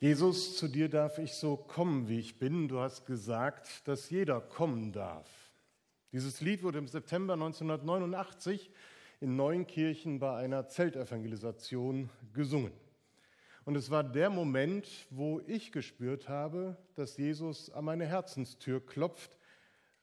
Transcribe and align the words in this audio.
Jesus, 0.00 0.56
zu 0.56 0.68
dir 0.68 0.88
darf 0.88 1.18
ich 1.18 1.34
so 1.34 1.56
kommen, 1.56 2.08
wie 2.08 2.20
ich 2.20 2.38
bin. 2.38 2.68
Du 2.68 2.78
hast 2.78 3.04
gesagt, 3.04 3.88
dass 3.88 4.10
jeder 4.10 4.40
kommen 4.40 4.92
darf. 4.92 5.28
Dieses 6.12 6.40
Lied 6.40 6.62
wurde 6.62 6.78
im 6.78 6.86
September 6.86 7.32
1989 7.32 8.70
in 9.20 9.34
Neunkirchen 9.34 10.20
bei 10.20 10.36
einer 10.36 10.68
Zeltevangelisation 10.68 12.10
gesungen. 12.32 12.72
Und 13.64 13.74
es 13.74 13.90
war 13.90 14.04
der 14.04 14.30
Moment, 14.30 14.86
wo 15.10 15.40
ich 15.48 15.72
gespürt 15.72 16.28
habe, 16.28 16.76
dass 16.94 17.16
Jesus 17.16 17.68
an 17.68 17.84
meine 17.84 18.06
Herzenstür 18.06 18.86
klopft 18.86 19.36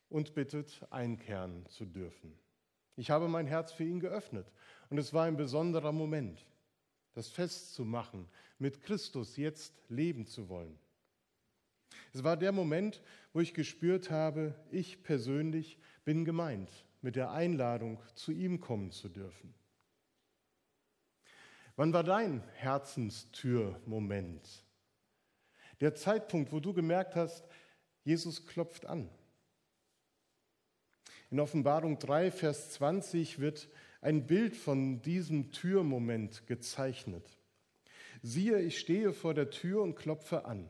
und 0.10 0.34
bittet, 0.34 0.86
einkehren 0.90 1.66
zu 1.68 1.86
dürfen. 1.86 2.38
Ich 2.98 3.12
habe 3.12 3.30
mein 3.30 3.48
Herz 3.48 3.72
für 3.72 3.86
ihn 3.86 4.02
geöffnet 4.02 4.52
und 4.90 4.98
es 4.98 5.14
war 5.14 5.24
ein 5.24 5.38
besonderer 5.38 5.94
Moment 5.94 6.46
das 7.16 7.30
festzumachen, 7.30 8.28
mit 8.58 8.82
Christus 8.82 9.38
jetzt 9.38 9.74
leben 9.90 10.26
zu 10.26 10.50
wollen. 10.50 10.80
Es 12.14 12.24
war 12.24 12.38
der 12.38 12.52
Moment, 12.52 13.02
wo 13.34 13.42
ich 13.42 13.54
gespürt 13.54 14.10
habe, 14.10 14.56
ich 14.72 15.04
persönlich 15.04 15.78
bin 16.06 16.24
gemeint, 16.24 16.72
mit 17.02 17.16
der 17.16 17.32
Einladung, 17.32 18.00
zu 18.16 18.32
ihm 18.32 18.62
kommen 18.62 18.92
zu 18.92 19.10
dürfen. 19.10 19.54
Wann 21.76 21.92
war 21.92 22.04
dein 22.04 22.42
Herzenstürmoment? 22.54 24.64
Der 25.82 25.94
Zeitpunkt, 25.94 26.54
wo 26.54 26.62
du 26.62 26.74
gemerkt 26.74 27.16
hast, 27.16 27.46
Jesus 28.06 28.46
klopft 28.46 28.86
an. 28.86 29.10
In 31.32 31.42
Offenbarung 31.42 32.00
3, 32.00 32.32
Vers 32.32 32.72
20 32.72 33.40
wird 33.40 33.68
ein 34.00 34.26
Bild 34.26 34.56
von 34.56 35.02
diesem 35.02 35.52
Türmoment 35.52 36.48
gezeichnet. 36.48 37.38
Siehe, 38.26 38.60
ich 38.60 38.80
stehe 38.80 39.14
vor 39.14 39.36
der 39.36 39.52
Tür 39.52 39.84
und 39.84 39.94
klopfe 39.94 40.46
an. 40.46 40.68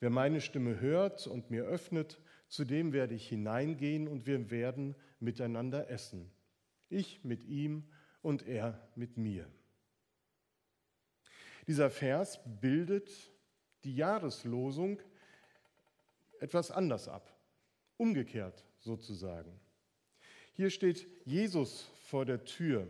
Wer 0.00 0.10
meine 0.10 0.40
Stimme 0.40 0.80
hört 0.80 1.28
und 1.28 1.48
mir 1.48 1.62
öffnet, 1.62 2.20
zu 2.48 2.64
dem 2.64 2.92
werde 2.92 3.14
ich 3.14 3.28
hineingehen 3.28 4.08
und 4.08 4.26
wir 4.26 4.50
werden 4.50 4.96
miteinander 5.20 5.88
essen. 5.90 6.28
Ich 6.88 7.22
mit 7.22 7.44
ihm 7.44 7.84
und 8.20 8.48
er 8.48 8.84
mit 8.96 9.16
mir. 9.16 9.48
Dieser 11.68 11.88
Vers 11.88 12.40
bildet 12.60 13.12
die 13.84 13.94
Jahreslosung 13.94 15.00
etwas 16.40 16.72
anders 16.72 17.06
ab, 17.06 17.32
umgekehrt 17.96 18.64
sozusagen. 18.80 19.60
Hier 20.54 20.70
steht 20.70 21.06
Jesus 21.24 21.88
vor 22.06 22.24
der 22.24 22.44
Tür. 22.44 22.88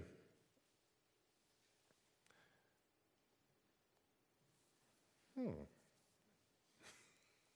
Hm. 5.37 5.69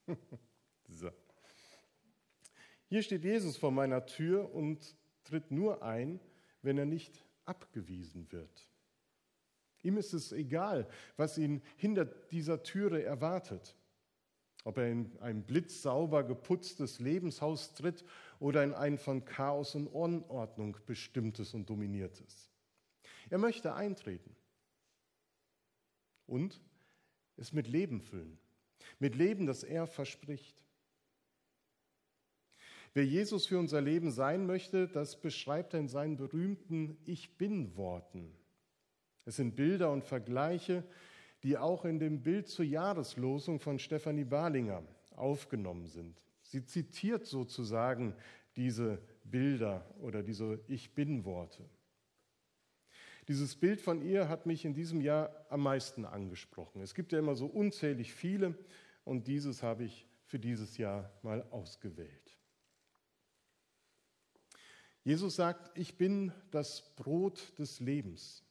so. 0.89 1.11
Hier 2.89 3.03
steht 3.03 3.25
Jesus 3.25 3.57
vor 3.57 3.71
meiner 3.71 4.07
Tür 4.07 4.53
und 4.55 4.97
tritt 5.25 5.51
nur 5.51 5.83
ein, 5.83 6.21
wenn 6.63 6.79
er 6.79 6.87
nicht 6.87 7.25
abgewiesen 7.45 8.31
wird. 8.33 8.69
Ihm 9.83 9.97
ist 9.97 10.13
es 10.13 10.33
egal, 10.33 10.89
was 11.17 11.39
ihn 11.39 11.63
hinter 11.77 12.05
dieser 12.05 12.63
Türe 12.63 13.03
erwartet. 13.03 13.77
Ob 14.65 14.77
er 14.77 14.91
in 14.91 15.19
ein 15.21 15.47
blitzsauber 15.47 16.23
geputztes 16.25 17.01
Lebenshaus 17.01 17.73
tritt 17.73 18.05
oder 18.41 18.63
in 18.63 18.75
ein 18.75 18.99
von 18.99 19.25
Chaos 19.25 19.75
und 19.75 19.87
Unordnung 19.87 20.77
bestimmtes 20.85 21.55
und 21.55 21.71
dominiertes. 21.71 22.51
Er 23.31 23.39
möchte 23.39 23.75
eintreten 23.75 24.37
und 26.27 26.61
es 27.41 27.53
mit 27.53 27.67
Leben 27.67 28.01
füllen, 28.01 28.39
mit 28.99 29.17
Leben, 29.17 29.47
das 29.47 29.65
er 29.65 29.87
verspricht. 29.87 30.57
Wer 32.93 33.07
Jesus 33.07 33.47
für 33.47 33.59
unser 33.59 33.81
Leben 33.81 34.11
sein 34.11 34.47
möchte, 34.47 34.89
das 34.89 35.21
beschreibt 35.21 35.75
er 35.75 35.81
in 35.81 35.89
seinen 35.89 36.17
berühmten 36.17 36.99
Ich 37.05 37.37
bin 37.39 37.77
Worten. 37.77 38.33
Es 39.25 39.37
sind 39.37 39.55
Bilder 39.57 39.93
und 39.93 40.05
Vergleiche, 40.05 40.85
die 41.43 41.57
auch 41.57 41.85
in 41.85 41.99
dem 41.99 42.23
Bild 42.23 42.49
zur 42.49 42.65
Jahreslosung 42.65 43.61
von 43.61 43.79
Stefanie 43.79 44.25
Barlinger 44.25 44.83
aufgenommen 45.15 45.87
sind. 45.87 46.23
Sie 46.43 46.65
zitiert 46.65 47.27
sozusagen 47.27 48.15
diese 48.57 49.01
Bilder 49.25 49.87
oder 50.01 50.23
diese 50.23 50.61
Ich 50.67 50.95
bin 50.95 51.25
Worte. 51.25 51.65
Dieses 53.31 53.55
Bild 53.55 53.81
von 53.81 54.03
ihr 54.03 54.29
hat 54.29 54.47
mich 54.47 54.65
in 54.65 54.75
diesem 54.75 55.01
Jahr 55.01 55.47
am 55.51 55.61
meisten 55.61 56.05
angesprochen. 56.05 56.83
Es 56.83 56.97
gibt 56.97 57.13
ja 57.13 57.21
immer 57.21 57.37
so 57.37 57.47
unzählig 57.47 58.13
viele 58.13 58.59
und 59.05 59.29
dieses 59.29 59.63
habe 59.63 59.85
ich 59.85 60.09
für 60.25 60.41
dieses 60.41 60.79
Jahr 60.79 61.13
mal 61.23 61.45
ausgewählt. 61.53 62.37
Jesus 65.05 65.37
sagt, 65.37 65.71
ich 65.79 65.97
bin 65.97 66.33
das 66.51 66.97
Brot 66.97 67.57
des 67.57 67.79
Lebens. 67.79 68.43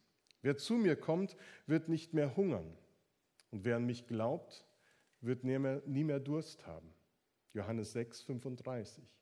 Wer 0.44 0.56
zu 0.56 0.76
mir 0.76 0.96
kommt, 0.96 1.36
wird 1.68 1.90
nicht 1.90 2.14
mehr 2.14 2.38
hungern. 2.38 2.74
Und 3.52 3.66
wer 3.66 3.76
an 3.76 3.86
mich 3.86 4.08
glaubt, 4.08 4.66
wird 5.20 5.44
nie 5.44 5.60
mehr, 5.60 5.84
nie 5.88 6.06
mehr 6.06 6.22
Durst 6.22 6.66
haben. 6.66 6.94
Johannes 7.52 7.92
6, 7.92 8.22
35. 8.22 9.19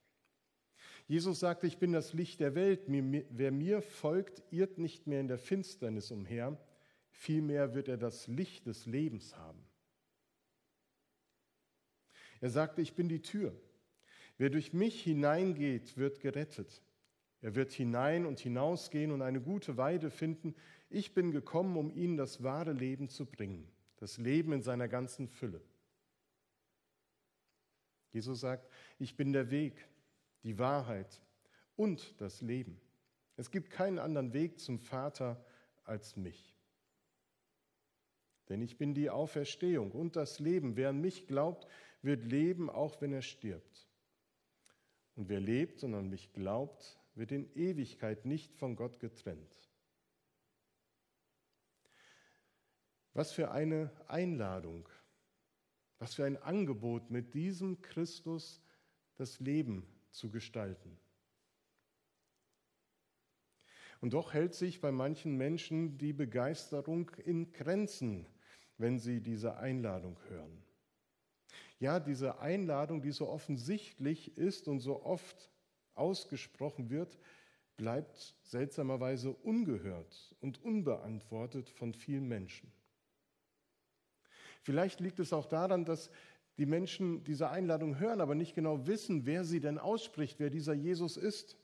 Jesus 1.07 1.39
sagte, 1.39 1.67
ich 1.67 1.77
bin 1.77 1.93
das 1.93 2.13
Licht 2.13 2.41
der 2.41 2.53
Welt. 2.53 2.81
Wer 2.87 3.51
mir 3.51 3.81
folgt, 3.81 4.43
irrt 4.51 4.77
nicht 4.77 5.07
mehr 5.07 5.21
in 5.21 5.29
der 5.29 5.37
Finsternis 5.37 6.11
umher. 6.11 6.57
Vielmehr 7.09 7.73
wird 7.73 7.87
er 7.87 7.97
das 7.97 8.27
Licht 8.27 8.67
des 8.67 8.85
Lebens 8.85 9.35
haben. 9.37 9.63
Er 12.41 12.49
sagte, 12.49 12.81
ich 12.81 12.93
bin 12.93 13.07
die 13.07 13.21
Tür. 13.21 13.55
Wer 14.37 14.49
durch 14.49 14.73
mich 14.73 15.01
hineingeht, 15.01 15.97
wird 15.97 16.19
gerettet. 16.19 16.83
Er 17.41 17.55
wird 17.55 17.71
hinein 17.71 18.25
und 18.25 18.39
hinausgehen 18.39 19.11
und 19.11 19.21
eine 19.21 19.41
gute 19.41 19.77
Weide 19.77 20.11
finden. 20.11 20.55
Ich 20.89 21.13
bin 21.13 21.31
gekommen, 21.31 21.77
um 21.77 21.89
ihnen 21.89 22.17
das 22.17 22.43
wahre 22.43 22.73
Leben 22.73 23.09
zu 23.09 23.25
bringen, 23.25 23.67
das 23.95 24.17
Leben 24.17 24.51
in 24.53 24.61
seiner 24.61 24.87
ganzen 24.87 25.27
Fülle. 25.27 25.61
Jesus 28.11 28.41
sagt, 28.41 28.69
ich 28.99 29.15
bin 29.15 29.33
der 29.33 29.51
Weg, 29.51 29.87
die 30.47 30.57
Wahrheit 30.57 31.21
und 31.75 32.15
das 32.21 32.39
Leben. 32.39 32.79
Es 33.35 33.51
gibt 33.51 33.69
keinen 33.69 33.99
anderen 33.99 34.31
Weg 34.31 34.61
zum 34.61 34.79
Vater 34.79 35.45
als 35.83 36.15
mich. 36.15 36.55
Denn 38.47 38.61
ich 38.61 38.77
bin 38.77 38.93
die 38.93 39.09
Auferstehung 39.09 39.91
und 39.91 40.15
das 40.15 40.39
Leben. 40.39 40.77
Wer 40.77 40.89
an 40.89 41.01
mich 41.01 41.27
glaubt, 41.27 41.67
wird 42.01 42.23
leben, 42.23 42.69
auch 42.69 43.01
wenn 43.01 43.11
er 43.11 43.23
stirbt. 43.23 43.89
Und 45.15 45.27
wer 45.27 45.41
lebt 45.41 45.83
und 45.83 45.93
an 45.93 46.07
mich 46.07 46.31
glaubt, 46.31 46.97
wird 47.13 47.33
in 47.33 47.53
Ewigkeit 47.53 48.23
nicht 48.23 48.55
von 48.55 48.77
Gott 48.77 49.01
getrennt. 49.01 49.69
Was 53.11 53.33
für 53.33 53.51
eine 53.51 53.91
Einladung, 54.07 54.87
was 55.99 56.15
für 56.15 56.23
ein 56.23 56.37
Angebot, 56.37 57.11
mit 57.11 57.33
diesem 57.33 57.81
Christus 57.81 58.61
das 59.17 59.41
Leben 59.41 59.85
zu 60.17 60.29
gestalten. 60.29 60.97
Und 63.99 64.13
doch 64.13 64.33
hält 64.33 64.53
sich 64.53 64.79
bei 64.81 64.91
manchen 64.91 65.37
Menschen 65.37 65.97
die 65.97 66.13
Begeisterung 66.13 67.09
in 67.25 67.51
Grenzen, 67.51 68.27
wenn 68.77 68.99
sie 68.99 69.21
diese 69.21 69.57
Einladung 69.57 70.19
hören. 70.29 70.63
Ja, 71.79 71.99
diese 71.99 72.39
Einladung, 72.39 73.01
die 73.01 73.11
so 73.11 73.27
offensichtlich 73.29 74.37
ist 74.37 74.67
und 74.67 74.79
so 74.79 75.03
oft 75.03 75.51
ausgesprochen 75.95 76.89
wird, 76.89 77.17
bleibt 77.75 78.35
seltsamerweise 78.43 79.31
ungehört 79.31 80.35
und 80.41 80.63
unbeantwortet 80.63 81.69
von 81.69 81.93
vielen 81.93 82.27
Menschen. 82.27 82.71
Vielleicht 84.63 84.99
liegt 84.99 85.19
es 85.19 85.31
auch 85.33 85.45
daran, 85.45 85.85
dass 85.85 86.11
die 86.57 86.65
Menschen 86.65 87.23
diese 87.23 87.49
Einladung 87.49 87.99
hören, 87.99 88.21
aber 88.21 88.35
nicht 88.35 88.55
genau 88.55 88.87
wissen, 88.87 89.25
wer 89.25 89.43
sie 89.43 89.59
denn 89.59 89.77
ausspricht, 89.77 90.39
wer 90.39 90.49
dieser 90.49 90.73
Jesus 90.73 91.17
ist. 91.17 91.57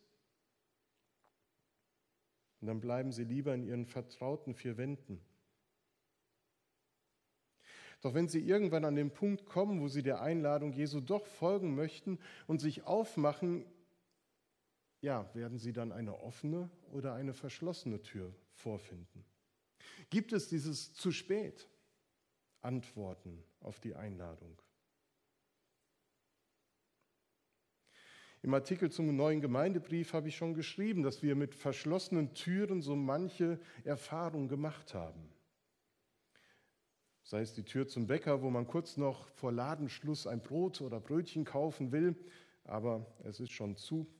Und 2.61 2.67
dann 2.67 2.79
bleiben 2.79 3.11
sie 3.11 3.23
lieber 3.23 3.53
in 3.53 3.63
ihren 3.63 3.85
vertrauten 3.85 4.53
vier 4.53 4.77
Wänden. 4.77 5.19
Doch 8.01 8.13
wenn 8.13 8.27
sie 8.27 8.41
irgendwann 8.41 8.85
an 8.85 8.95
den 8.95 9.11
Punkt 9.11 9.45
kommen, 9.45 9.79
wo 9.81 9.87
sie 9.87 10.03
der 10.03 10.21
Einladung 10.21 10.73
Jesu 10.73 10.99
doch 10.99 11.25
folgen 11.25 11.73
möchten 11.73 12.19
und 12.47 12.59
sich 12.59 12.83
aufmachen, 12.83 13.65
ja, 15.01 15.33
werden 15.33 15.57
sie 15.57 15.73
dann 15.73 15.91
eine 15.91 16.19
offene 16.19 16.69
oder 16.91 17.13
eine 17.13 17.33
verschlossene 17.33 18.01
Tür 18.01 18.33
vorfinden? 18.51 19.25
Gibt 20.09 20.33
es 20.33 20.49
dieses 20.49 20.93
zu 20.93 21.11
spät? 21.11 21.69
Antworten 22.61 23.43
auf 23.59 23.79
die 23.79 23.95
Einladung. 23.95 24.57
Im 28.43 28.53
Artikel 28.53 28.91
zum 28.91 29.15
neuen 29.15 29.39
Gemeindebrief 29.39 30.11
habe 30.11 30.27
ich 30.27 30.35
schon 30.35 30.53
geschrieben, 30.53 31.01
dass 31.01 31.23
wir 31.23 31.33
mit 31.33 31.55
verschlossenen 31.55 32.33
Türen 32.33 32.81
so 32.81 32.93
manche 32.93 33.57
Erfahrung 33.85 34.49
gemacht 34.49 34.93
haben. 34.93 35.29
sei 37.23 37.39
es 37.39 37.53
die 37.53 37.63
Tür 37.63 37.87
zum 37.87 38.05
Bäcker, 38.05 38.41
wo 38.41 38.49
man 38.49 38.67
kurz 38.67 38.97
noch 38.97 39.29
vor 39.29 39.53
Ladenschluss 39.53 40.27
ein 40.27 40.41
Brot 40.41 40.81
oder 40.81 40.99
Brötchen 40.99 41.45
kaufen 41.45 41.93
will, 41.93 42.17
aber 42.65 43.07
es 43.23 43.39
ist 43.39 43.53
schon 43.53 43.77
zu. 43.77 44.13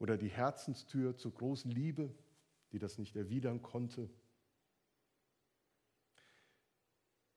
Oder 0.00 0.18
die 0.18 0.28
Herzenstür 0.28 1.16
zur 1.16 1.32
großen 1.32 1.70
Liebe, 1.70 2.12
die 2.72 2.80
das 2.80 2.98
nicht 2.98 3.14
erwidern 3.14 3.62
konnte. 3.62 4.10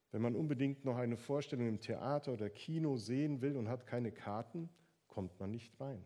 Wenn 0.09 0.23
man 0.23 0.35
unbedingt 0.35 0.83
noch 0.83 0.97
eine 0.97 1.15
Vorstellung 1.17 1.67
im 1.67 1.79
Theater 1.79 2.33
oder 2.33 2.49
Kino 2.49 2.97
sehen 2.97 3.41
will 3.41 3.55
und 3.55 3.69
hat 3.69 3.85
keine 3.85 4.11
Karten, 4.11 4.67
kommt 5.15 5.39
man 5.39 5.49
nicht 5.49 5.79
rein. 5.79 6.03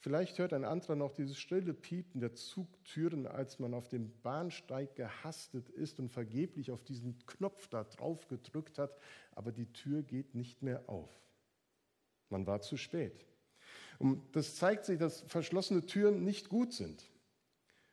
Vielleicht 0.00 0.40
hört 0.40 0.52
ein 0.52 0.64
anderer 0.64 0.96
noch 0.96 1.12
dieses 1.12 1.38
stille 1.38 1.72
Piepen 1.72 2.20
der 2.20 2.34
Zugtüren, 2.34 3.28
als 3.28 3.60
man 3.60 3.72
auf 3.72 3.86
dem 3.86 4.10
Bahnsteig 4.22 4.96
gehastet 4.96 5.70
ist 5.70 6.00
und 6.00 6.08
vergeblich 6.08 6.72
auf 6.72 6.82
diesen 6.82 7.24
Knopf 7.26 7.68
da 7.68 7.84
drauf 7.84 8.26
gedrückt 8.26 8.80
hat, 8.80 8.98
aber 9.30 9.52
die 9.52 9.72
Tür 9.72 10.02
geht 10.02 10.34
nicht 10.34 10.60
mehr 10.62 10.88
auf. 10.88 11.08
Man 12.28 12.44
war 12.48 12.60
zu 12.60 12.76
spät. 12.76 13.24
Und 14.00 14.34
das 14.34 14.56
zeigt 14.56 14.84
sich, 14.84 14.98
dass 14.98 15.20
verschlossene 15.20 15.86
Türen 15.86 16.24
nicht 16.24 16.48
gut 16.48 16.72
sind. 16.72 17.04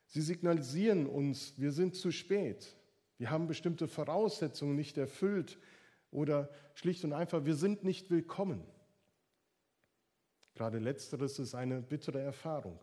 Sie 0.08 0.22
signalisieren 0.22 1.06
uns, 1.06 1.54
wir 1.58 1.72
sind 1.72 1.96
zu 1.96 2.12
spät. 2.12 2.76
Wir 3.20 3.30
haben 3.30 3.46
bestimmte 3.46 3.88
Voraussetzungen 3.88 4.76
nicht 4.76 4.98
erfüllt 4.98 5.60
oder 6.12 6.50
schlicht 6.74 7.04
und 7.04 7.14
einfach, 7.14 7.46
wir 7.46 7.56
sind 7.56 7.84
nicht 7.84 8.10
willkommen. 8.10 8.64
Gerade 10.56 10.80
letzteres 10.80 11.40
ist 11.40 11.56
eine 11.56 11.82
bittere 11.82 12.20
Erfahrung. 12.20 12.80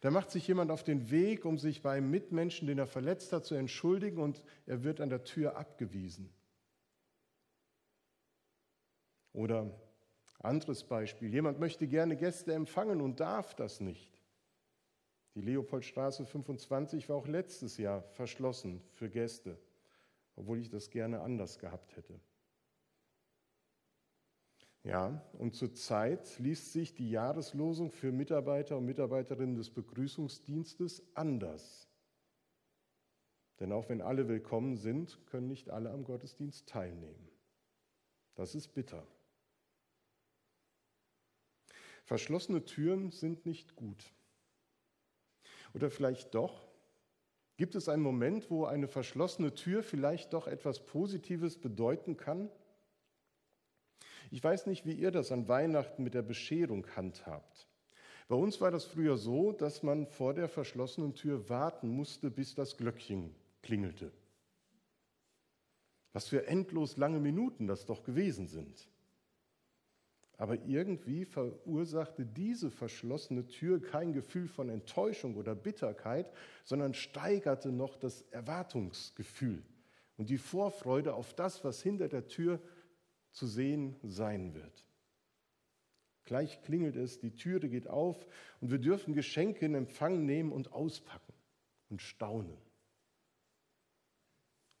Da 0.00 0.10
macht 0.10 0.30
sich 0.30 0.46
jemand 0.48 0.70
auf 0.70 0.82
den 0.82 1.10
Weg, 1.10 1.44
um 1.44 1.58
sich 1.58 1.80
beim 1.80 2.10
Mitmenschen, 2.10 2.66
den 2.66 2.78
er 2.78 2.86
verletzt 2.86 3.32
hat, 3.32 3.44
zu 3.44 3.54
entschuldigen 3.54 4.18
und 4.18 4.42
er 4.66 4.82
wird 4.82 5.00
an 5.00 5.10
der 5.10 5.22
Tür 5.22 5.56
abgewiesen. 5.56 6.28
Oder 9.32 9.70
anderes 10.40 10.84
Beispiel, 10.84 11.32
jemand 11.32 11.60
möchte 11.60 11.86
gerne 11.86 12.16
Gäste 12.16 12.52
empfangen 12.52 13.00
und 13.00 13.20
darf 13.20 13.54
das 13.54 13.80
nicht. 13.80 14.12
Die 15.34 15.40
Leopoldstraße 15.40 16.26
25 16.26 17.08
war 17.08 17.16
auch 17.16 17.26
letztes 17.26 17.78
Jahr 17.78 18.02
verschlossen 18.02 18.82
für 18.90 19.08
Gäste, 19.08 19.56
obwohl 20.36 20.58
ich 20.58 20.68
das 20.68 20.90
gerne 20.90 21.20
anders 21.20 21.58
gehabt 21.58 21.96
hätte. 21.96 22.20
Ja, 24.84 25.22
und 25.38 25.54
zurzeit 25.54 26.38
liest 26.40 26.72
sich 26.72 26.92
die 26.94 27.10
Jahreslosung 27.10 27.92
für 27.92 28.10
Mitarbeiter 28.10 28.76
und 28.76 28.84
Mitarbeiterinnen 28.84 29.54
des 29.54 29.70
Begrüßungsdienstes 29.70 31.02
anders. 31.14 31.88
Denn 33.60 33.70
auch 33.70 33.88
wenn 33.88 34.00
alle 34.00 34.26
willkommen 34.26 34.76
sind, 34.76 35.24
können 35.26 35.46
nicht 35.46 35.70
alle 35.70 35.90
am 35.90 36.02
Gottesdienst 36.02 36.68
teilnehmen. 36.68 37.28
Das 38.34 38.56
ist 38.56 38.68
bitter. 38.74 39.06
Verschlossene 42.02 42.64
Türen 42.64 43.12
sind 43.12 43.46
nicht 43.46 43.76
gut. 43.76 44.12
Oder 45.74 45.90
vielleicht 45.90 46.34
doch? 46.34 46.71
Gibt 47.56 47.74
es 47.74 47.88
einen 47.88 48.02
Moment, 48.02 48.50
wo 48.50 48.64
eine 48.64 48.88
verschlossene 48.88 49.54
Tür 49.54 49.82
vielleicht 49.82 50.32
doch 50.32 50.46
etwas 50.46 50.84
Positives 50.86 51.58
bedeuten 51.58 52.16
kann? 52.16 52.50
Ich 54.30 54.42
weiß 54.42 54.66
nicht, 54.66 54.86
wie 54.86 54.94
ihr 54.94 55.10
das 55.10 55.30
an 55.30 55.48
Weihnachten 55.48 56.02
mit 56.02 56.14
der 56.14 56.22
Bescherung 56.22 56.86
handhabt. 56.96 57.68
Bei 58.28 58.36
uns 58.36 58.60
war 58.62 58.70
das 58.70 58.86
früher 58.86 59.18
so, 59.18 59.52
dass 59.52 59.82
man 59.82 60.06
vor 60.06 60.32
der 60.32 60.48
verschlossenen 60.48 61.14
Tür 61.14 61.50
warten 61.50 61.88
musste, 61.88 62.30
bis 62.30 62.54
das 62.54 62.78
Glöckchen 62.78 63.34
klingelte. 63.62 64.10
Was 66.14 66.28
für 66.28 66.46
endlos 66.46 66.96
lange 66.96 67.20
Minuten 67.20 67.66
das 67.66 67.84
doch 67.84 68.02
gewesen 68.02 68.46
sind. 68.46 68.88
Aber 70.42 70.56
irgendwie 70.66 71.24
verursachte 71.24 72.26
diese 72.26 72.68
verschlossene 72.72 73.46
Tür 73.46 73.80
kein 73.80 74.12
Gefühl 74.12 74.48
von 74.48 74.70
Enttäuschung 74.70 75.36
oder 75.36 75.54
Bitterkeit, 75.54 76.32
sondern 76.64 76.94
steigerte 76.94 77.70
noch 77.70 77.96
das 77.96 78.22
Erwartungsgefühl 78.22 79.62
und 80.16 80.30
die 80.30 80.38
Vorfreude 80.38 81.14
auf 81.14 81.32
das, 81.34 81.62
was 81.62 81.80
hinter 81.80 82.08
der 82.08 82.26
Tür 82.26 82.60
zu 83.30 83.46
sehen 83.46 83.94
sein 84.02 84.52
wird. 84.52 84.84
Gleich 86.24 86.60
klingelt 86.62 86.96
es, 86.96 87.20
die 87.20 87.36
Türe 87.36 87.68
geht 87.68 87.86
auf 87.86 88.26
und 88.60 88.72
wir 88.72 88.78
dürfen 88.80 89.14
Geschenke 89.14 89.64
in 89.64 89.76
Empfang 89.76 90.26
nehmen 90.26 90.50
und 90.50 90.72
auspacken 90.72 91.34
und 91.88 92.02
staunen. 92.02 92.58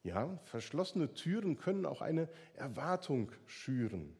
Ja, 0.02 0.38
verschlossene 0.38 1.14
Türen 1.14 1.56
können 1.56 1.86
auch 1.86 2.00
eine 2.00 2.28
Erwartung 2.54 3.30
schüren. 3.46 4.16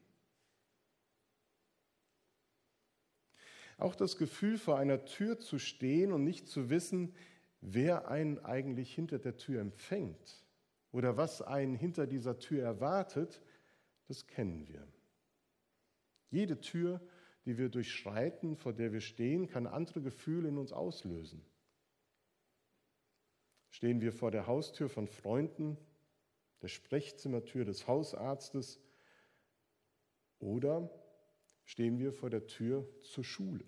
Auch 3.83 3.97
das 3.97 4.17
Gefühl, 4.17 4.59
vor 4.59 4.79
einer 4.79 5.05
Tür 5.07 5.41
zu 5.41 5.59
stehen 5.59 6.13
und 6.13 6.23
nicht 6.23 6.47
zu 6.47 6.71
wissen, 6.71 7.13
wer 7.61 8.07
einen 8.07 8.39
eigentlich 8.39 8.95
hinter 8.95 9.19
der 9.19 9.37
Tür 9.37 9.61
empfängt 9.61 10.45
oder 10.93 11.17
was 11.17 11.43
einen 11.43 11.75
hinter 11.75 12.07
dieser 12.07 12.39
Tür 12.39 12.63
erwartet, 12.63 13.43
das 14.07 14.29
kennen 14.29 14.69
wir. 14.69 14.87
Jede 16.31 16.61
Tür, 16.61 17.01
die 17.45 17.59
wir 17.59 17.71
durchschreiten, 17.71 18.55
vor 18.55 18.73
der 18.73 18.93
wir 18.93 19.01
stehen, 19.01 19.49
kann 19.49 19.67
andere 19.67 20.01
Gefühle 20.01 20.51
in 20.51 20.59
uns 20.59 20.73
auslösen. 20.73 21.45
Stehen 23.71 24.01
wir 24.01 24.13
vor 24.13 24.31
der 24.31 24.47
Haustür 24.47 24.91
von 24.91 25.09
Freunden, 25.09 25.77
der 26.63 26.69
Sprechzimmertür 26.69 27.65
des 27.65 27.89
Hausarztes 27.89 28.81
oder 30.39 30.89
stehen 31.65 31.99
wir 31.99 32.13
vor 32.13 32.31
der 32.31 32.47
Tür 32.47 32.89
zur 33.03 33.25
Schule. 33.25 33.65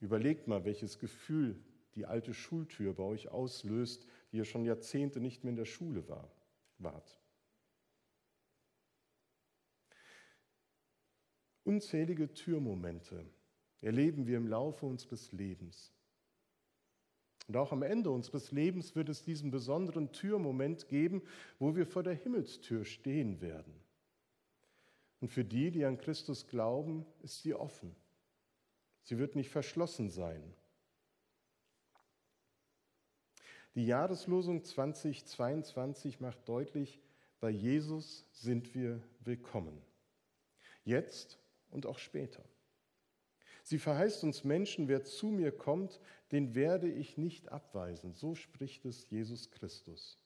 Überlegt 0.00 0.48
mal, 0.48 0.64
welches 0.64 0.98
Gefühl 0.98 1.62
die 1.94 2.06
alte 2.06 2.34
Schultür 2.34 2.94
bei 2.94 3.04
euch 3.04 3.28
auslöst, 3.28 4.06
die 4.30 4.38
ihr 4.38 4.44
schon 4.44 4.64
Jahrzehnte 4.64 5.20
nicht 5.20 5.44
mehr 5.44 5.50
in 5.50 5.56
der 5.56 5.64
Schule 5.64 6.08
war, 6.08 6.30
wart. 6.78 7.20
Unzählige 11.64 12.32
Türmomente 12.32 13.24
erleben 13.80 14.26
wir 14.26 14.36
im 14.36 14.48
Laufe 14.48 14.86
unseres 14.86 15.30
Lebens. 15.32 15.92
Und 17.48 17.56
auch 17.56 17.72
am 17.72 17.82
Ende 17.82 18.10
unseres 18.10 18.50
Lebens 18.52 18.94
wird 18.94 19.08
es 19.08 19.22
diesen 19.22 19.50
besonderen 19.50 20.12
Türmoment 20.12 20.88
geben, 20.88 21.22
wo 21.58 21.74
wir 21.76 21.86
vor 21.86 22.02
der 22.02 22.14
Himmelstür 22.14 22.84
stehen 22.84 23.40
werden. 23.40 23.81
Und 25.22 25.28
für 25.28 25.44
die, 25.44 25.70
die 25.70 25.84
an 25.84 25.98
Christus 25.98 26.48
glauben, 26.48 27.06
ist 27.22 27.42
sie 27.42 27.54
offen. 27.54 27.94
Sie 29.04 29.18
wird 29.18 29.36
nicht 29.36 29.50
verschlossen 29.50 30.10
sein. 30.10 30.42
Die 33.76 33.86
Jahreslosung 33.86 34.64
2022 34.64 36.18
macht 36.18 36.48
deutlich, 36.48 37.00
bei 37.38 37.50
Jesus 37.50 38.26
sind 38.32 38.74
wir 38.74 39.00
willkommen. 39.20 39.80
Jetzt 40.82 41.38
und 41.70 41.86
auch 41.86 42.00
später. 42.00 42.44
Sie 43.62 43.78
verheißt 43.78 44.24
uns 44.24 44.42
Menschen, 44.42 44.88
wer 44.88 45.04
zu 45.04 45.28
mir 45.28 45.52
kommt, 45.52 46.00
den 46.32 46.56
werde 46.56 46.90
ich 46.90 47.16
nicht 47.16 47.48
abweisen. 47.48 48.12
So 48.12 48.34
spricht 48.34 48.84
es 48.86 49.08
Jesus 49.08 49.52
Christus. 49.52 50.18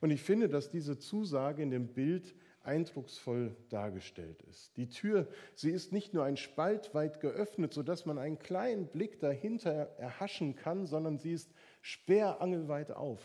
Und 0.00 0.10
ich 0.10 0.22
finde, 0.22 0.48
dass 0.48 0.70
diese 0.70 0.98
Zusage 0.98 1.62
in 1.62 1.70
dem 1.70 1.92
Bild 1.92 2.34
eindrucksvoll 2.64 3.56
dargestellt 3.68 4.42
ist. 4.42 4.76
Die 4.76 4.88
Tür, 4.88 5.28
sie 5.54 5.70
ist 5.70 5.92
nicht 5.92 6.14
nur 6.14 6.24
ein 6.24 6.36
Spalt 6.36 6.94
weit 6.94 7.20
geöffnet, 7.20 7.72
sodass 7.72 8.06
man 8.06 8.18
einen 8.18 8.38
kleinen 8.38 8.86
Blick 8.88 9.20
dahinter 9.20 9.72
erhaschen 9.98 10.54
kann, 10.54 10.86
sondern 10.86 11.18
sie 11.18 11.32
ist 11.32 11.52
sperrangelweit 11.82 12.92
auf. 12.92 13.20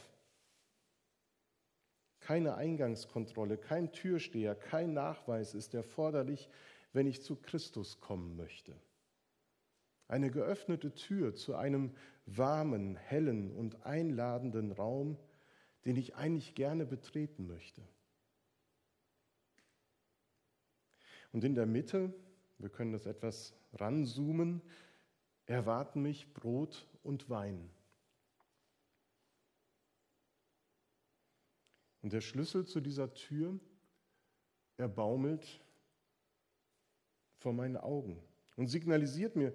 Keine 2.19 2.55
Eingangskontrolle, 2.55 3.57
kein 3.57 3.91
Türsteher, 3.91 4.55
kein 4.55 4.93
Nachweis 4.93 5.53
ist 5.53 5.73
erforderlich, 5.73 6.49
wenn 6.93 7.07
ich 7.07 7.23
zu 7.23 7.35
Christus 7.35 7.99
kommen 7.99 8.35
möchte. 8.35 8.75
Eine 10.07 10.31
geöffnete 10.31 10.93
Tür 10.93 11.35
zu 11.35 11.55
einem 11.55 11.95
warmen, 12.25 12.95
hellen 12.95 13.51
und 13.51 13.85
einladenden 13.85 14.71
Raum, 14.71 15.17
den 15.85 15.95
ich 15.95 16.15
eigentlich 16.15 16.55
gerne 16.55 16.85
betreten 16.85 17.47
möchte. 17.47 17.81
Und 21.31 21.43
in 21.43 21.55
der 21.55 21.65
Mitte, 21.65 22.13
wir 22.57 22.69
können 22.69 22.91
das 22.91 23.05
etwas 23.05 23.53
ranzoomen, 23.73 24.61
erwarten 25.45 26.01
mich 26.01 26.33
Brot 26.33 26.87
und 27.03 27.29
Wein. 27.29 27.69
Und 32.01 32.13
der 32.13 32.21
Schlüssel 32.21 32.65
zu 32.65 32.79
dieser 32.79 33.13
Tür, 33.13 33.59
er 34.77 34.87
baumelt 34.87 35.61
vor 37.37 37.53
meinen 37.53 37.77
Augen 37.77 38.21
und 38.55 38.67
signalisiert 38.67 39.35
mir, 39.35 39.53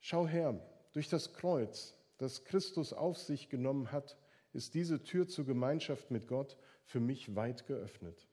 schau 0.00 0.26
her, 0.26 0.60
durch 0.92 1.08
das 1.08 1.34
Kreuz, 1.34 1.94
das 2.16 2.44
Christus 2.44 2.92
auf 2.92 3.18
sich 3.18 3.48
genommen 3.48 3.92
hat, 3.92 4.16
ist 4.52 4.74
diese 4.74 5.02
Tür 5.02 5.28
zur 5.28 5.44
Gemeinschaft 5.44 6.10
mit 6.10 6.26
Gott 6.26 6.56
für 6.84 7.00
mich 7.00 7.36
weit 7.36 7.66
geöffnet. 7.66 8.26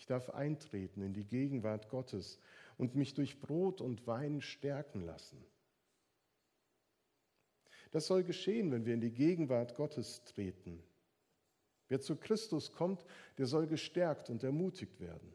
Ich 0.00 0.06
darf 0.06 0.30
eintreten 0.30 1.02
in 1.02 1.12
die 1.12 1.26
Gegenwart 1.26 1.90
Gottes 1.90 2.38
und 2.78 2.94
mich 2.94 3.12
durch 3.12 3.38
Brot 3.38 3.82
und 3.82 4.06
Wein 4.06 4.40
stärken 4.40 5.02
lassen. 5.02 5.44
Das 7.90 8.06
soll 8.06 8.24
geschehen, 8.24 8.72
wenn 8.72 8.86
wir 8.86 8.94
in 8.94 9.02
die 9.02 9.12
Gegenwart 9.12 9.74
Gottes 9.74 10.24
treten. 10.24 10.82
Wer 11.88 12.00
zu 12.00 12.16
Christus 12.16 12.72
kommt, 12.72 13.04
der 13.36 13.44
soll 13.44 13.66
gestärkt 13.66 14.30
und 14.30 14.42
ermutigt 14.42 15.00
werden. 15.00 15.34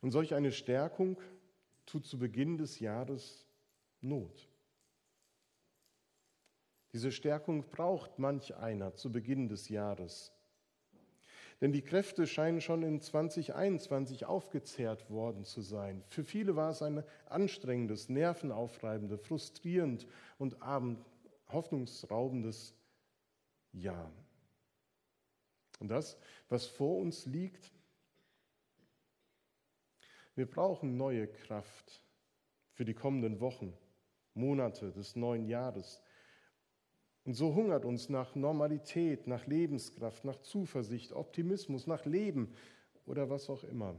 Und 0.00 0.12
solch 0.12 0.32
eine 0.32 0.50
Stärkung 0.50 1.20
tut 1.84 2.06
zu 2.06 2.18
Beginn 2.18 2.56
des 2.56 2.80
Jahres 2.80 3.44
Not. 4.00 4.48
Diese 6.94 7.12
Stärkung 7.12 7.68
braucht 7.68 8.18
manch 8.18 8.56
einer 8.56 8.94
zu 8.94 9.12
Beginn 9.12 9.50
des 9.50 9.68
Jahres. 9.68 10.33
Denn 11.64 11.72
die 11.72 11.80
Kräfte 11.80 12.26
scheinen 12.26 12.60
schon 12.60 12.82
in 12.82 13.00
2021 13.00 14.26
aufgezehrt 14.26 15.08
worden 15.08 15.44
zu 15.44 15.62
sein. 15.62 16.04
Für 16.10 16.22
viele 16.22 16.56
war 16.56 16.68
es 16.68 16.82
ein 16.82 17.02
anstrengendes, 17.24 18.10
nervenaufreibendes, 18.10 19.22
frustrierend 19.22 20.06
und 20.36 20.58
hoffnungsraubendes 21.50 22.74
Jahr. 23.72 24.12
Und 25.78 25.88
das, 25.88 26.18
was 26.50 26.66
vor 26.66 26.98
uns 26.98 27.24
liegt, 27.24 27.72
wir 30.34 30.44
brauchen 30.44 30.98
neue 30.98 31.28
Kraft 31.28 32.02
für 32.72 32.84
die 32.84 32.92
kommenden 32.92 33.40
Wochen, 33.40 33.72
Monate 34.34 34.92
des 34.92 35.16
neuen 35.16 35.46
Jahres. 35.46 36.02
Und 37.24 37.34
so 37.34 37.54
hungert 37.54 37.84
uns 37.84 38.08
nach 38.08 38.34
Normalität, 38.34 39.26
nach 39.26 39.46
Lebenskraft, 39.46 40.24
nach 40.24 40.38
Zuversicht, 40.42 41.12
Optimismus, 41.12 41.86
nach 41.86 42.04
Leben 42.04 42.52
oder 43.06 43.30
was 43.30 43.48
auch 43.48 43.64
immer. 43.64 43.94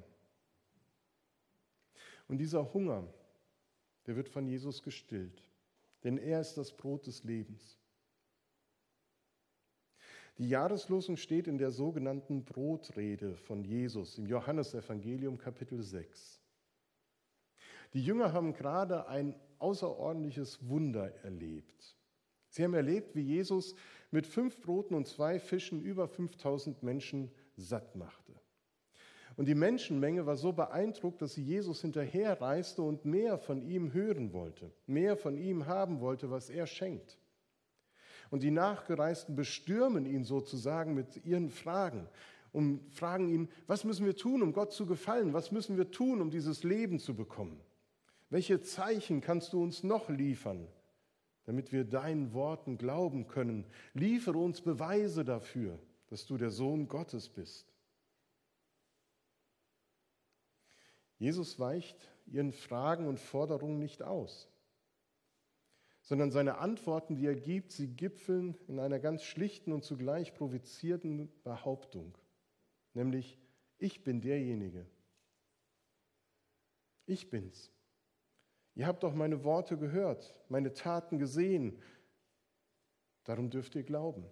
Und 2.28 2.38
dieser 2.38 2.74
Hunger, 2.74 3.08
der 4.06 4.16
wird 4.16 4.30
von 4.30 4.48
Jesus 4.48 4.84
gestillt, 4.84 5.42
denn 6.04 6.18
er 6.18 6.42
ist 6.42 6.56
das 6.56 6.72
Brot 6.72 7.08
des 7.08 7.24
Lebens. 7.24 7.80
Die 10.38 10.50
Jahreslosung 10.50 11.16
steht 11.16 11.48
in 11.48 11.58
der 11.58 11.72
sogenannten 11.72 12.44
Brotrede 12.44 13.36
von 13.38 13.64
Jesus 13.64 14.18
im 14.18 14.28
Johannesevangelium 14.28 15.38
Kapitel 15.38 15.82
6. 15.82 16.42
Die 17.94 18.04
Jünger 18.04 18.34
haben 18.34 18.54
gerade 18.54 19.08
ein 19.08 19.34
außerordentliches 19.60 20.68
Wunder 20.68 21.16
erlebt. 21.24 21.96
Sie 22.56 22.64
haben 22.64 22.74
erlebt, 22.74 23.18
wie 23.18 23.22
Jesus 23.22 23.76
mit 24.12 24.26
fünf 24.26 24.62
Broten 24.62 24.96
und 24.96 25.08
zwei 25.08 25.40
Fischen 25.40 25.82
über 25.82 26.08
5000 26.08 26.84
Menschen 26.84 27.30
satt 27.58 27.98
machte. 27.98 28.32
Und 29.36 29.50
die 29.50 29.56
Menschenmenge 29.56 30.26
war 30.26 30.38
so 30.38 30.54
beeindruckt, 30.54 31.22
dass 31.22 31.34
sie 31.34 31.44
Jesus 31.44 31.82
hinterherreiste 31.82 32.82
und 32.82 33.04
mehr 33.04 33.38
von 33.38 33.62
ihm 33.62 33.92
hören 33.92 34.32
wollte, 34.32 34.72
mehr 34.88 35.18
von 35.18 35.38
ihm 35.38 35.66
haben 35.66 36.00
wollte, 36.00 36.32
was 36.32 36.50
er 36.50 36.66
schenkt. 36.66 37.20
Und 38.30 38.42
die 38.42 38.52
Nachgereisten 38.52 39.36
bestürmen 39.36 40.06
ihn 40.06 40.24
sozusagen 40.24 40.94
mit 40.94 41.26
ihren 41.26 41.50
Fragen 41.50 42.08
und 42.54 42.90
fragen 42.94 43.28
ihn, 43.28 43.50
was 43.68 43.84
müssen 43.84 44.06
wir 44.06 44.16
tun, 44.16 44.42
um 44.42 44.54
Gott 44.54 44.72
zu 44.72 44.86
gefallen? 44.86 45.34
Was 45.34 45.52
müssen 45.52 45.76
wir 45.76 45.92
tun, 45.92 46.22
um 46.22 46.30
dieses 46.30 46.64
Leben 46.64 47.00
zu 47.00 47.16
bekommen? 47.16 47.60
Welche 48.30 48.62
Zeichen 48.62 49.20
kannst 49.20 49.52
du 49.52 49.62
uns 49.62 49.84
noch 49.84 50.08
liefern, 50.08 50.70
damit 51.46 51.72
wir 51.72 51.86
deinen 51.86 52.34
Worten 52.34 52.78
glauben 52.78 53.28
können? 53.28 53.66
Liefere 53.94 54.38
uns 54.38 54.62
Beweise 54.62 55.24
dafür, 55.24 55.80
dass 56.08 56.26
du 56.26 56.38
der 56.38 56.50
Sohn 56.50 56.88
Gottes 56.88 57.30
bist. 57.30 57.74
Jesus 61.18 61.60
weicht 61.60 61.98
ihren 62.28 62.52
Fragen 62.52 63.08
und 63.08 63.20
Forderungen 63.20 63.80
nicht 63.80 64.04
aus 64.04 64.50
sondern 66.06 66.30
seine 66.30 66.60
Antworten, 66.60 67.16
die 67.16 67.26
er 67.26 67.36
gibt, 67.36 67.72
sie 67.72 67.88
gipfeln 67.88 68.56
in 68.68 68.80
einer 68.80 69.00
ganz 69.00 69.24
schlichten 69.24 69.72
und 69.72 69.84
zugleich 69.84 70.36
provozierten 70.36 71.32
Behauptung, 71.44 72.16
nämlich 72.94 73.40
ich 73.80 74.04
bin 74.04 74.22
derjenige. 74.22 74.86
Ich 77.08 77.32
bin's. 77.32 77.72
Ihr 78.76 78.88
habt 78.88 79.04
doch 79.04 79.14
meine 79.14 79.44
Worte 79.44 79.78
gehört, 79.78 80.36
meine 80.50 80.74
Taten 80.74 81.18
gesehen. 81.18 81.82
Darum 83.24 83.50
dürft 83.50 83.76
ihr 83.76 83.84
glauben. 83.84 84.26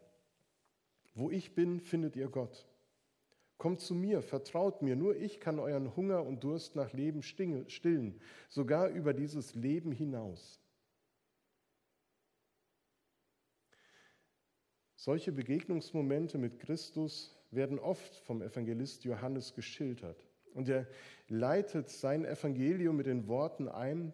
Wo 1.15 1.31
ich 1.31 1.55
bin, 1.55 1.79
findet 1.79 2.15
ihr 2.15 2.27
Gott. 2.27 2.67
Kommt 3.57 3.79
zu 3.79 3.95
mir, 3.95 4.21
vertraut 4.21 4.81
mir, 4.81 4.97
nur 4.97 5.15
ich 5.15 5.39
kann 5.39 5.59
euren 5.59 5.95
Hunger 5.95 6.23
und 6.23 6.43
Durst 6.43 6.75
nach 6.75 6.91
Leben 6.91 7.23
stillen, 7.23 8.19
sogar 8.49 8.89
über 8.89 9.13
dieses 9.13 9.55
Leben 9.55 9.93
hinaus. 9.93 10.59
Solche 14.95 15.31
Begegnungsmomente 15.31 16.37
mit 16.37 16.59
Christus 16.59 17.37
werden 17.51 17.79
oft 17.79 18.15
vom 18.25 18.41
Evangelist 18.41 19.05
Johannes 19.05 19.53
geschildert. 19.53 20.27
Und 20.53 20.67
er 20.69 20.87
leitet 21.27 21.89
sein 21.89 22.25
Evangelium 22.25 22.97
mit 22.97 23.05
den 23.05 23.27
Worten 23.27 23.67
ein, 23.67 24.13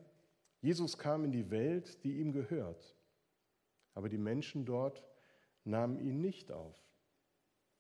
Jesus 0.61 0.97
kam 0.97 1.25
in 1.25 1.31
die 1.31 1.49
Welt, 1.49 2.03
die 2.03 2.17
ihm 2.19 2.31
gehört. 2.31 2.95
Aber 3.93 4.09
die 4.09 4.17
Menschen 4.17 4.65
dort 4.65 5.03
nahmen 5.63 5.99
ihn 5.99 6.21
nicht 6.21 6.51
auf. 6.51 6.75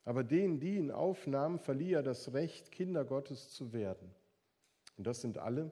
Aber 0.05 0.23
denen, 0.23 0.59
die 0.59 0.75
ihn 0.75 0.91
aufnahmen, 0.91 1.59
verlieh 1.59 1.93
er 1.93 2.03
das 2.03 2.33
Recht, 2.33 2.71
Kinder 2.71 3.05
Gottes 3.05 3.51
zu 3.51 3.73
werden. 3.73 4.13
Und 4.97 5.07
das 5.07 5.21
sind 5.21 5.37
alle, 5.37 5.71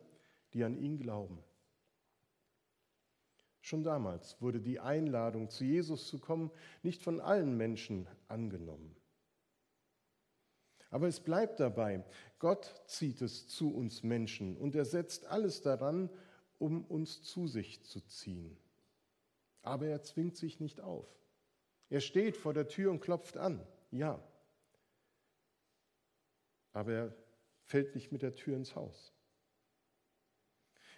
die 0.54 0.64
an 0.64 0.78
ihn 0.78 1.00
glauben. 1.00 1.44
Schon 3.62 3.84
damals 3.84 4.42
wurde 4.42 4.62
die 4.62 4.80
Einladung, 4.80 5.50
zu 5.50 5.66
Jesus 5.66 6.08
zu 6.08 6.20
kommen, 6.20 6.52
nicht 6.84 7.04
von 7.04 7.20
allen 7.20 7.58
Menschen 7.58 8.08
angenommen. 8.28 8.96
Aber 10.90 11.08
es 11.08 11.20
bleibt 11.20 11.60
dabei, 11.60 12.06
Gott 12.40 12.82
zieht 12.86 13.22
es 13.22 13.48
zu 13.50 13.76
uns 13.76 14.04
Menschen 14.04 14.56
und 14.56 14.74
er 14.76 14.86
setzt 14.86 15.26
alles 15.26 15.62
daran, 15.62 16.10
um 16.60 16.86
uns 16.86 17.22
zu 17.24 17.48
sich 17.48 17.84
zu 17.84 18.02
ziehen. 18.02 18.58
Aber 19.62 19.88
er 19.88 20.02
zwingt 20.02 20.38
sich 20.38 20.60
nicht 20.60 20.82
auf. 20.82 21.08
Er 21.90 22.02
steht 22.02 22.38
vor 22.38 22.54
der 22.54 22.68
Tür 22.68 22.92
und 22.92 23.00
klopft 23.00 23.38
an, 23.38 23.66
ja. 23.92 24.22
Aber 26.74 26.94
er 26.94 27.16
fällt 27.64 27.96
nicht 27.96 28.12
mit 28.12 28.22
der 28.22 28.36
Tür 28.36 28.56
ins 28.56 28.76
Haus. 28.76 29.14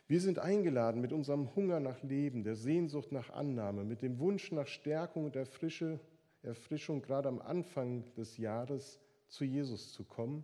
Wir 0.07 0.21
sind 0.21 0.39
eingeladen 0.39 1.01
mit 1.01 1.13
unserem 1.13 1.55
Hunger 1.55 1.79
nach 1.79 2.01
Leben, 2.01 2.43
der 2.43 2.55
Sehnsucht 2.55 3.11
nach 3.11 3.29
Annahme, 3.29 3.83
mit 3.83 4.01
dem 4.01 4.17
Wunsch 4.17 4.51
nach 4.51 4.65
Stärkung 4.65 5.25
und 5.25 5.35
Erfrische, 5.35 5.99
Erfrischung 6.41 7.03
gerade 7.03 7.29
am 7.29 7.39
Anfang 7.39 8.11
des 8.15 8.37
Jahres 8.37 8.99
zu 9.27 9.43
Jesus 9.45 9.93
zu 9.93 10.03
kommen 10.03 10.43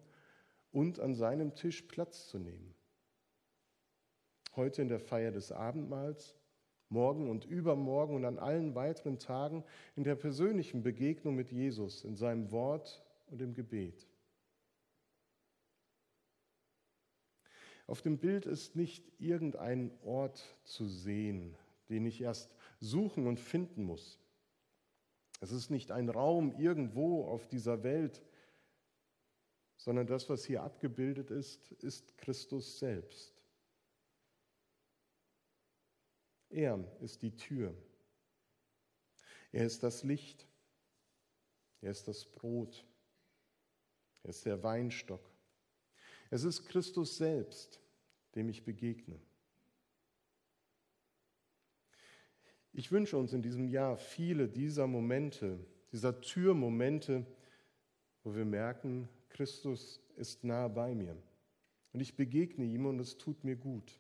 und 0.72 1.00
an 1.00 1.16
seinem 1.16 1.56
Tisch 1.56 1.82
Platz 1.82 2.28
zu 2.28 2.38
nehmen. 2.38 2.76
Heute 4.56 4.82
in 4.82 4.88
der 4.88 5.00
Feier 5.00 5.32
des 5.32 5.52
Abendmahls, 5.52 6.36
morgen 6.90 7.30
und 7.30 7.46
übermorgen 7.46 8.16
und 8.16 8.26
an 8.26 8.40
allen 8.40 8.76
weiteren 8.76 9.20
Tagen 9.20 9.64
in 9.96 10.04
der 10.04 10.16
persönlichen 10.16 10.84
Begegnung 10.84 11.36
mit 11.36 11.52
Jesus, 11.52 12.04
in 12.04 12.16
seinem 12.16 12.52
Wort 12.52 13.04
und 13.28 13.42
im 13.42 13.54
Gebet. 13.54 14.08
Auf 17.88 18.02
dem 18.02 18.18
Bild 18.18 18.46
ist 18.46 18.76
nicht 18.76 19.12
irgendein 19.20 19.92
Ort 20.04 20.44
zu 20.64 20.88
sehen, 20.88 21.56
den 21.90 22.06
ich 22.06 22.22
erst 22.22 22.56
suchen 22.80 23.28
und 23.28 23.40
finden 23.40 23.84
muss. 23.84 24.20
Es 25.42 25.52
ist 25.52 25.70
nicht 25.70 25.92
ein 25.92 26.10
Raum 26.10 26.56
irgendwo 26.58 27.26
auf 27.26 27.48
dieser 27.48 27.84
Welt, 27.84 28.24
sondern 29.78 30.08
das, 30.08 30.30
was 30.30 30.46
hier 30.46 30.64
abgebildet 30.64 31.30
ist, 31.30 31.72
ist 31.74 32.18
Christus 32.18 32.80
selbst. 32.80 33.35
Er 36.56 36.80
ist 37.02 37.22
die 37.22 37.36
Tür. 37.36 37.76
Er 39.52 39.66
ist 39.66 39.84
das 39.84 40.04
Licht. 40.04 40.48
Er 41.82 41.92
ist 41.92 42.08
das 42.08 42.24
Brot. 42.24 42.86
Er 44.24 44.30
ist 44.30 44.46
der 44.46 44.64
Weinstock. 44.64 45.30
Es 46.30 46.46
ist 46.46 46.66
Christus 46.66 47.18
selbst, 47.18 47.82
dem 48.36 48.48
ich 48.48 48.64
begegne. 48.64 49.20
Ich 52.72 52.90
wünsche 52.90 53.18
uns 53.18 53.34
in 53.34 53.42
diesem 53.42 53.68
Jahr 53.68 53.98
viele 53.98 54.48
dieser 54.48 54.88
Momente, 54.88 55.60
dieser 55.92 56.22
Türmomente, 56.22 57.26
wo 58.24 58.34
wir 58.34 58.46
merken, 58.46 59.10
Christus 59.28 60.02
ist 60.16 60.46
nahe 60.46 60.70
bei 60.70 60.96
mir. 60.96 61.18
Und 61.92 62.00
ich 62.00 62.16
begegne 62.16 62.64
ihm 62.64 62.86
und 62.86 63.02
es 63.02 63.18
tut 63.18 63.44
mir 63.44 63.58
gut. 63.58 64.00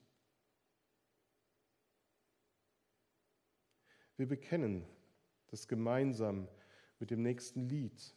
Wir 4.18 4.28
bekennen, 4.28 4.86
das 5.48 5.68
gemeinsam 5.68 6.48
mit 7.00 7.12
dem 7.12 7.22
nächsten 7.22 7.68
Lied, 7.68 8.16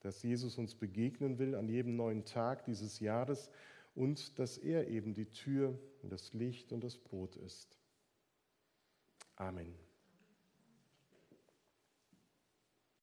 dass 0.00 0.22
Jesus 0.22 0.58
uns 0.58 0.74
begegnen 0.74 1.38
will 1.38 1.54
an 1.54 1.68
jedem 1.68 1.96
neuen 1.96 2.24
Tag 2.24 2.64
dieses 2.64 3.00
Jahres 3.00 3.50
und 3.94 4.38
dass 4.38 4.58
er 4.58 4.88
eben 4.88 5.14
die 5.14 5.30
Tür 5.30 5.78
und 6.02 6.12
das 6.12 6.32
Licht 6.32 6.72
und 6.72 6.82
das 6.82 6.98
Brot 6.98 7.36
ist. 7.36 7.78
Amen. 9.36 9.83